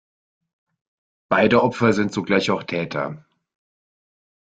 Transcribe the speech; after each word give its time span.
Beide 1.29 1.61
Opfer 1.61 1.93
sind 1.93 2.11
zugleich 2.11 2.49
auch 2.49 2.63
Täter. 2.63 3.23